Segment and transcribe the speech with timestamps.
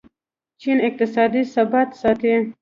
[0.61, 2.33] چین اقتصادي ثبات ساتي.